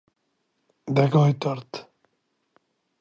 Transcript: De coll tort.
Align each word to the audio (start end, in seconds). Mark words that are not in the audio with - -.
De 0.99 1.05
coll 1.15 1.37
tort. 1.45 1.81